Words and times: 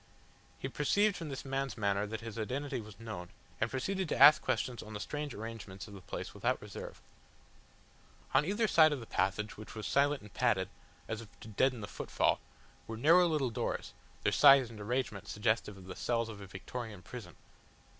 He 0.57 0.67
perceived 0.67 1.15
from 1.15 1.29
this 1.29 1.45
man's 1.45 1.77
manner 1.77 2.07
that 2.07 2.21
his 2.21 2.39
identity 2.39 2.81
was 2.81 2.99
known, 2.99 3.29
and 3.59 3.69
proceeded 3.69 4.09
to 4.09 4.17
ask 4.17 4.41
questions 4.41 4.81
on 4.81 4.93
the 4.93 4.99
strange 4.99 5.35
arrangements 5.35 5.87
of 5.87 5.93
the 5.93 6.01
place 6.01 6.33
without 6.33 6.59
reserve. 6.59 6.99
On 8.33 8.43
either 8.43 8.67
side 8.67 8.93
of 8.93 8.99
the 8.99 9.05
passage, 9.05 9.57
which 9.57 9.75
was 9.75 9.85
silent 9.85 10.23
and 10.23 10.33
padded, 10.33 10.69
as 11.07 11.21
if 11.21 11.39
to 11.41 11.47
deaden 11.49 11.81
the 11.81 11.87
footfall, 11.87 12.39
were 12.87 12.97
narrow 12.97 13.27
little 13.27 13.51
doors, 13.51 13.93
their 14.23 14.31
size 14.31 14.71
and 14.71 14.79
arrangement 14.81 15.27
suggestive 15.27 15.77
of 15.77 15.85
the 15.85 15.95
cells 15.95 16.29
of 16.29 16.41
a 16.41 16.47
Victorian 16.47 17.03
prison. 17.03 17.35